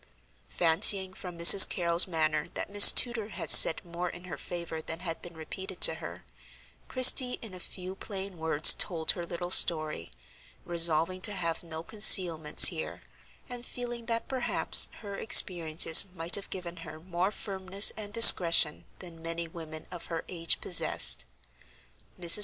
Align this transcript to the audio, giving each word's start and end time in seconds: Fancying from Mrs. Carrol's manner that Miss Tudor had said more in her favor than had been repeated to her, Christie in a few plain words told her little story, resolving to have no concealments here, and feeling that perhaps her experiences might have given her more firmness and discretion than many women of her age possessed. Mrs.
Fancying 0.49 1.13
from 1.13 1.37
Mrs. 1.37 1.69
Carrol's 1.69 2.07
manner 2.07 2.47
that 2.55 2.71
Miss 2.71 2.91
Tudor 2.91 3.27
had 3.27 3.51
said 3.51 3.85
more 3.85 4.09
in 4.09 4.23
her 4.23 4.35
favor 4.35 4.81
than 4.81 5.01
had 5.01 5.21
been 5.21 5.35
repeated 5.37 5.79
to 5.81 5.93
her, 6.01 6.25
Christie 6.87 7.33
in 7.43 7.53
a 7.53 7.59
few 7.59 7.93
plain 7.93 8.39
words 8.39 8.73
told 8.73 9.11
her 9.11 9.27
little 9.27 9.51
story, 9.51 10.11
resolving 10.65 11.21
to 11.21 11.33
have 11.33 11.61
no 11.61 11.83
concealments 11.83 12.69
here, 12.69 13.03
and 13.47 13.63
feeling 13.63 14.07
that 14.07 14.27
perhaps 14.27 14.87
her 15.01 15.15
experiences 15.15 16.07
might 16.15 16.33
have 16.33 16.49
given 16.49 16.77
her 16.77 16.99
more 16.99 17.29
firmness 17.29 17.91
and 17.95 18.11
discretion 18.11 18.85
than 18.97 19.21
many 19.21 19.47
women 19.47 19.85
of 19.91 20.07
her 20.07 20.25
age 20.27 20.59
possessed. 20.61 21.25
Mrs. 22.19 22.39